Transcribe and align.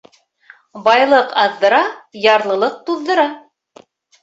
Байлыҡ 0.87 1.35
аҙҙыра, 1.43 1.83
ярлылыҡ 2.25 2.83
туҙҙыра. 2.91 3.29